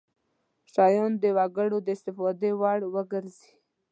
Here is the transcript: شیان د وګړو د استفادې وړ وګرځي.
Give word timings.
شیان 0.73 1.11
د 1.21 1.23
وګړو 1.37 1.77
د 1.83 1.87
استفادې 1.95 2.51
وړ 2.59 2.79
وګرځي. 2.95 3.51